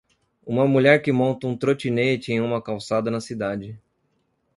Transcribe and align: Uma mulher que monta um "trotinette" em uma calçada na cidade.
Uma 0.43 0.67
mulher 0.67 0.99
que 1.03 1.11
monta 1.11 1.45
um 1.45 1.55
"trotinette" 1.55 2.31
em 2.31 2.41
uma 2.41 2.59
calçada 2.59 3.11
na 3.11 3.21
cidade. 3.21 3.79